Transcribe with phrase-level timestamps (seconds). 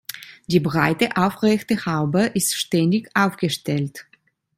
[0.47, 4.07] Die breite, aufrechte Haube ist ständig aufgestellt.